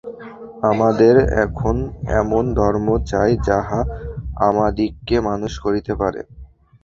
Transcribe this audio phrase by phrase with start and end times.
[0.71, 1.15] আমাদের
[1.45, 1.75] এখন
[2.19, 3.79] এমন ধর্ম চাই, যাহা
[4.47, 6.21] আমাদিগকে মানুষ করিতে পারে।